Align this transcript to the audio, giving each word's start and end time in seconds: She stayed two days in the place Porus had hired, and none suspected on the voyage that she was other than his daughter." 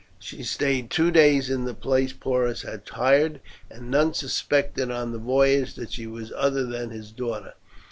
She 0.17 0.41
stayed 0.41 0.89
two 0.89 1.11
days 1.11 1.47
in 1.51 1.65
the 1.65 1.75
place 1.75 2.11
Porus 2.11 2.63
had 2.63 2.89
hired, 2.89 3.39
and 3.69 3.91
none 3.91 4.15
suspected 4.15 4.89
on 4.89 5.11
the 5.11 5.19
voyage 5.19 5.75
that 5.75 5.91
she 5.91 6.07
was 6.07 6.33
other 6.35 6.65
than 6.65 6.89
his 6.89 7.11
daughter." 7.11 7.53